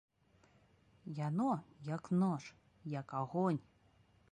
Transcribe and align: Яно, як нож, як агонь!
Яно, 1.27 1.51
як 1.91 2.09
нож, 2.21 2.49
як 2.97 3.07
агонь! 3.21 3.61